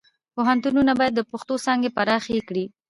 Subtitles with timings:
[0.35, 2.65] پوهنتونونه باید د پښتو څانګې پراخې کړي.